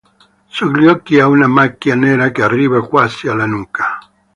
Sugli 0.47 0.87
occhi 0.87 1.19
ha 1.19 1.27
una 1.27 1.45
macchia 1.45 1.93
nera 1.93 2.31
che 2.31 2.41
arriva 2.41 2.83
quasi 2.87 3.27
alla 3.27 3.45
nuca. 3.45 3.99